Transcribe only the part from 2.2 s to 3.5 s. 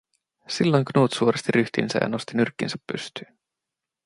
nyrkkinsä pystyyn.